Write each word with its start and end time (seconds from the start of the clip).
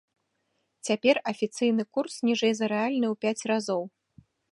Цяпер 0.87 1.19
афіцыйны 1.31 1.83
курс 1.97 2.13
ніжэй 2.29 2.53
за 2.61 2.65
рэальны 2.73 3.07
ў 3.13 3.21
пяць 3.27 3.43
разоў. 3.53 3.83